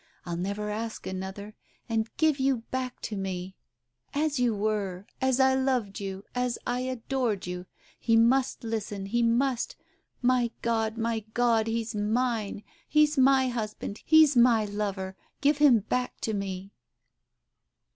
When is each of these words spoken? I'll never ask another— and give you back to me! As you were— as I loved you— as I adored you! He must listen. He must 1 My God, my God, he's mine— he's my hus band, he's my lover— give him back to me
I'll 0.25 0.35
never 0.35 0.71
ask 0.71 1.05
another— 1.05 1.53
and 1.87 2.09
give 2.17 2.39
you 2.39 2.63
back 2.71 3.01
to 3.01 3.15
me! 3.15 3.53
As 4.15 4.39
you 4.39 4.55
were— 4.55 5.05
as 5.21 5.39
I 5.39 5.53
loved 5.53 5.99
you— 5.99 6.23
as 6.33 6.57
I 6.65 6.79
adored 6.79 7.45
you! 7.45 7.67
He 7.99 8.15
must 8.15 8.63
listen. 8.63 9.05
He 9.05 9.21
must 9.21 9.75
1 10.21 10.27
My 10.27 10.51
God, 10.63 10.97
my 10.97 11.19
God, 11.35 11.67
he's 11.67 11.93
mine— 11.93 12.63
he's 12.89 13.15
my 13.15 13.49
hus 13.49 13.75
band, 13.75 14.01
he's 14.03 14.35
my 14.35 14.65
lover— 14.65 15.15
give 15.39 15.59
him 15.59 15.81
back 15.81 16.19
to 16.21 16.33
me 16.33 16.71